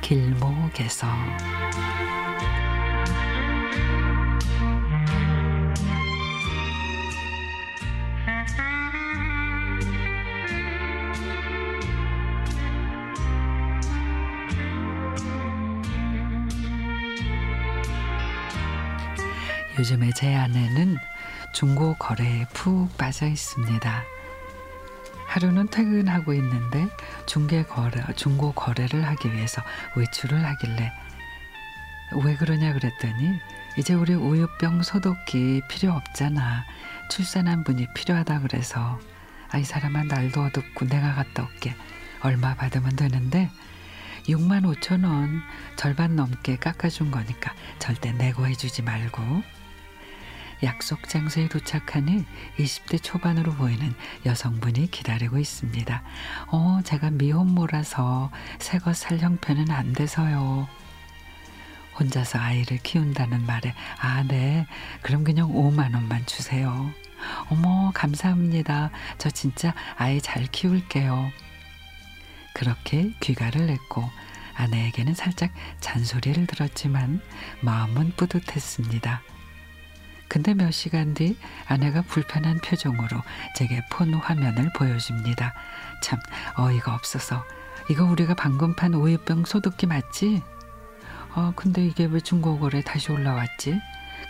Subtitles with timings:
[0.00, 1.06] 길목에서
[19.78, 20.96] 요즘에 제 아내는
[21.52, 24.21] 중고 거래에 푹 빠져 있습니다.
[25.32, 26.88] 하루는 퇴근하고 있는데
[27.24, 29.62] 중개 거래, 중고 거래를 하기 위해서
[29.96, 30.92] 외출을 하길래
[32.22, 33.40] 왜 그러냐 그랬더니
[33.78, 36.66] 이제 우리 우유병 소독기 필요 없잖아.
[37.08, 39.00] 출산한 분이 필요하다 그래서
[39.48, 41.74] 아이 사람아 날도 어둡고 내가 갔다 올게.
[42.20, 43.50] 얼마 받으면 되는데
[44.24, 45.40] 6만 5천 원
[45.76, 49.42] 절반 넘게 깎아준 거니까 절대 내고 해주지 말고
[50.62, 52.24] 약속 장소에 도착하니
[52.58, 56.02] 20대 초반으로 보이는 여성분이 기다리고 있습니다.
[56.48, 60.68] 어, 제가 미혼모라서 새것 살 형편은 안 돼서요.
[61.98, 64.66] 혼자서 아이를 키운다는 말에 아, 네.
[65.02, 66.90] 그럼 그냥 5만 원만 주세요.
[67.50, 68.90] 어머, 감사합니다.
[69.18, 71.30] 저 진짜 아이 잘 키울게요.
[72.54, 74.08] 그렇게 귀가를 냈고
[74.54, 77.20] 아내에게는 살짝 잔소리를 들었지만
[77.60, 79.22] 마음은 뿌듯했습니다.
[80.32, 81.36] 근데 몇 시간 뒤
[81.66, 83.20] 아내가 불편한 표정으로
[83.54, 85.52] 제게 폰 화면을 보여줍니다.
[86.02, 86.18] 참
[86.56, 87.44] 어이가 없어서
[87.90, 90.42] 이거 우리가 방금 판 우유병 소독기 맞지?
[91.34, 93.78] 어 근데 이게 왜 중고거래 다시 올라왔지?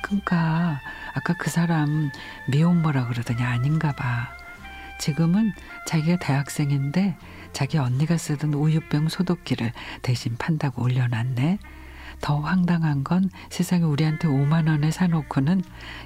[0.02, 0.80] 그니까
[1.14, 2.10] 아까 그 사람
[2.48, 4.28] 미혼모라 그러더니 아닌가 봐.
[4.98, 5.52] 지금은
[5.86, 7.16] 자기가 대학생인데
[7.52, 9.70] 자기 언니가 쓰던 우유병 소독기를
[10.02, 11.60] 대신 판다고 올려놨네.
[12.22, 15.62] 더 황당한 건 세상에 우리한테 5만 원에 사놓고는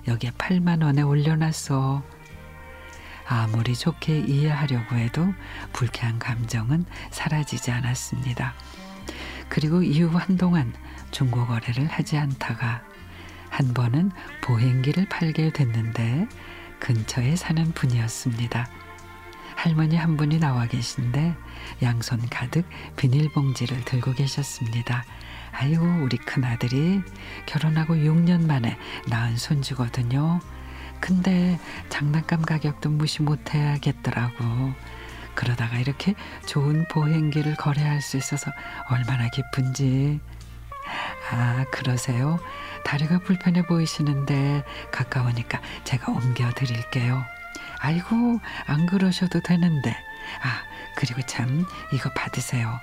[0.08, 2.02] 여기에 8만 원에 올려놨어.
[3.28, 5.26] 아무리 좋게 이해하려고 해도
[5.72, 8.54] 불쾌한 감정은 사라지지 않았습니다.
[9.48, 10.72] 그리고 이후 한동안
[11.10, 12.82] 중고 거래를 하지 않다가
[13.50, 14.10] 한 번은
[14.42, 16.28] 보행기를 팔게 됐는데
[16.80, 18.66] 근처에 사는 분이었습니다.
[19.54, 21.34] 할머니 한 분이 나와 계신데
[21.82, 22.66] 양손 가득
[22.96, 25.04] 비닐봉지를 들고 계셨습니다.
[25.58, 27.02] 아이고 우리 큰아들이
[27.46, 28.76] 결혼하고 6년 만에
[29.08, 30.40] 낳은 손주거든요.
[31.00, 31.58] 근데
[31.88, 34.44] 장난감 가격도 무시 못해야겠더라고.
[35.34, 36.14] 그러다가 이렇게
[36.46, 38.50] 좋은 보행기를 거래할 수 있어서
[38.90, 40.20] 얼마나 기쁜지.
[41.30, 42.38] 아, 그러세요?
[42.84, 44.62] 다리가 불편해 보이시는데
[44.92, 47.24] 가까우니까 제가 옮겨 드릴게요.
[47.80, 49.90] 아이고, 안 그러셔도 되는데.
[50.42, 50.62] 아,
[50.96, 52.78] 그리고 참, 이거 받으세요.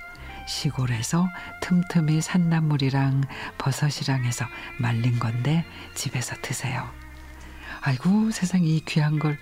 [0.46, 1.28] 시골에서
[1.62, 3.22] 틈틈이 산나물이랑
[3.58, 4.46] 버섯이랑 해서
[4.78, 6.88] 말린 건데 집에서 드세요.
[7.82, 9.38] 아이고 세상 이 귀한 걸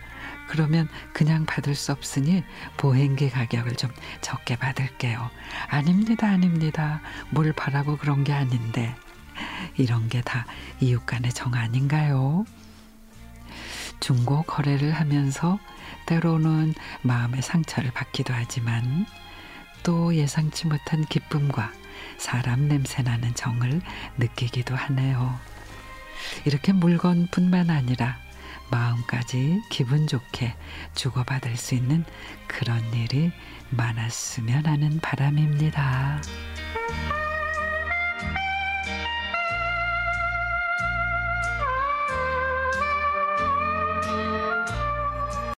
[0.48, 2.42] 그러면 그냥 받을 수 없으니
[2.76, 5.30] 보행기 가격을 좀 적게 받을게요.
[5.68, 7.00] 아닙니다, 아닙니다.
[7.30, 8.94] 뭘 바라고 그런 게 아닌데
[9.76, 10.46] 이런 게 다
[10.80, 12.44] 이웃 간의 정 아닌가요?
[14.00, 15.58] 중고 거래를 하면서
[16.06, 19.06] 때로는 마음의 상처를 받기도 하지만
[19.82, 21.72] 또 예상치 못한 기쁨과
[22.18, 23.80] 사람 냄새 나는 정을
[24.18, 25.38] 느끼기도 하네요.
[26.44, 28.18] 이렇게 물건뿐만 아니라
[28.70, 30.54] 마음까지 기분 좋게
[30.94, 32.04] 주고받을 수 있는
[32.46, 33.30] 그런 일이
[33.70, 36.22] 많았으면 하는 바람입니다.